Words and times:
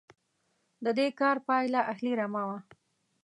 د 0.83 0.85
دې 0.97 1.07
کار 1.19 1.37
پایله 1.47 1.81
اهلي 1.91 2.13
رمه 2.19 2.43
وه. 2.47 2.57